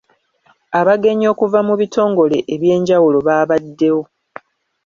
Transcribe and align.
Abagenyi 0.79 1.25
okuva 1.33 1.59
mu 1.67 1.73
bitongole 1.81 2.37
eby’enjawulo 2.53 3.17
baabaddewo. 3.27 4.03